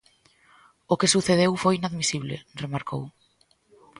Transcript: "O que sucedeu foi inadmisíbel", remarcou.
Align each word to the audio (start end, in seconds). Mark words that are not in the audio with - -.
"O 0.93 0.95
que 0.99 1.11
sucedeu 1.15 1.51
foi 1.63 1.73
inadmisíbel", 1.79 2.33
remarcou. 2.63 3.03